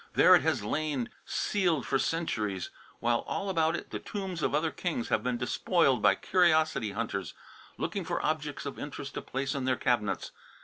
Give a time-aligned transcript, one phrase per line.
[0.13, 4.71] "There it has lain sealed for centuries, while all about it the tombs of other
[4.71, 7.35] kings have been despoiled by curiosity hunters
[7.77, 10.31] looking for objects of interest to place in their cabinets.